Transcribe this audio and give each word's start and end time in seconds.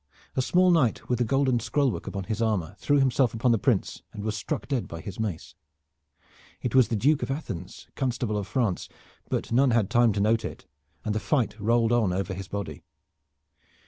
A 0.35 0.41
small 0.41 0.71
knight 0.71 1.07
with 1.09 1.27
golden 1.27 1.59
scroll 1.59 1.91
work 1.91 2.07
upon 2.07 2.23
his 2.23 2.41
armor 2.41 2.73
threw 2.79 2.97
himself 2.97 3.35
upon 3.35 3.51
the 3.51 3.59
Prince 3.59 4.01
and 4.13 4.23
was 4.23 4.35
struck 4.35 4.67
dead 4.67 4.87
by 4.87 4.99
his 4.99 5.19
mace. 5.19 5.53
It 6.63 6.73
was 6.73 6.87
the 6.87 6.95
Duke 6.95 7.21
of 7.21 7.29
Athens, 7.29 7.87
Constable 7.95 8.35
of 8.39 8.47
France, 8.47 8.89
but 9.29 9.51
none 9.51 9.69
had 9.69 9.91
time 9.91 10.11
to 10.13 10.19
note 10.19 10.43
it, 10.43 10.65
and 11.05 11.13
the 11.13 11.19
fight 11.19 11.55
rolled 11.59 11.91
on 11.91 12.11
over 12.13 12.33
his 12.33 12.47
body. 12.47 12.83